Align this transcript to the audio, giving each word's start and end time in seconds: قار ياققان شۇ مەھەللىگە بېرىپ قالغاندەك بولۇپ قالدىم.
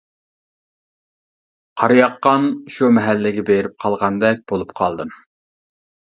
قار 1.81 1.93
ياققان 1.99 2.47
شۇ 2.75 2.89
مەھەللىگە 2.97 3.43
بېرىپ 3.49 3.75
قالغاندەك 3.83 4.41
بولۇپ 4.53 4.73
قالدىم. 4.81 5.13